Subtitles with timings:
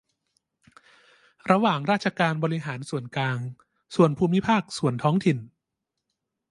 [1.49, 3.37] ระหว่างราชการบริหารส่วนกลาง
[3.95, 5.37] ส่วนภูมิภาค ส่วนท้องถิ่น